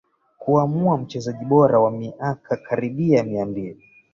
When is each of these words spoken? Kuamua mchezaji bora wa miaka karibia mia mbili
Kuamua 0.37 0.97
mchezaji 0.97 1.45
bora 1.45 1.79
wa 1.79 1.91
miaka 1.91 2.57
karibia 2.57 3.23
mia 3.23 3.45
mbili 3.45 3.83